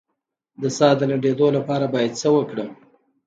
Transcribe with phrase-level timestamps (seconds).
[0.61, 2.69] د ساه د لنډیدو لپاره باید څه وکړم؟